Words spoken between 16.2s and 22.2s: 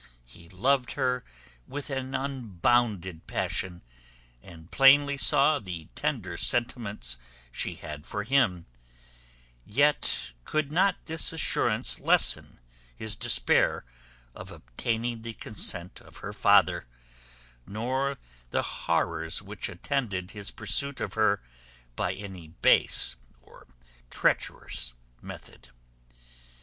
her father, nor the horrors which attended his pursuit of her by